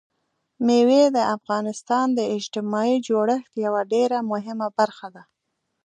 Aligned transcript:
مېوې 0.65 1.03
د 1.15 1.17
افغانستان 1.35 2.07
د 2.13 2.19
اجتماعي 2.35 2.97
جوړښت 3.07 3.51
یوه 3.65 3.81
ډېره 3.93 4.17
مهمه 4.31 4.67
برخه 4.79 5.07
ده. 5.15 5.23